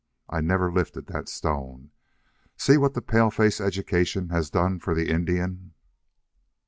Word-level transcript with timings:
I 0.27 0.41
never 0.41 0.71
lifted 0.71 1.05
that 1.09 1.29
stone. 1.29 1.91
See 2.57 2.75
what 2.75 2.95
the 2.95 3.03
pale 3.03 3.29
face 3.29 3.61
education 3.61 4.29
has 4.29 4.49
done 4.49 4.79
for 4.79 4.95
the 4.95 5.07
Indian!" 5.07 5.75